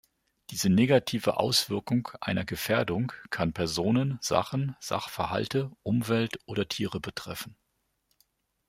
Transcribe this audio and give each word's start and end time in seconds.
Diese 0.49 0.67
negative 0.71 1.37
Auswirkung 1.39 2.09
einer 2.21 2.43
"Gefährdung" 2.43 3.11
kann 3.29 3.53
Personen, 3.53 4.17
Sachen, 4.19 4.75
Sachverhalte, 4.79 5.69
Umwelt 5.83 6.39
oder 6.47 6.67
Tiere 6.67 6.99
betreffen. 6.99 7.55